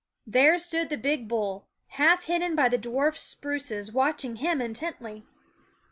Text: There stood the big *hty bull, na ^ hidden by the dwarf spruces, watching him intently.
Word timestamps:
There 0.25 0.57
stood 0.57 0.89
the 0.89 0.97
big 0.97 1.25
*hty 1.25 1.27
bull, 1.27 1.67
na 1.99 2.17
^ 2.17 2.23
hidden 2.23 2.55
by 2.55 2.69
the 2.69 2.79
dwarf 2.79 3.19
spruces, 3.19 3.91
watching 3.91 4.37
him 4.37 4.59
intently. 4.59 5.27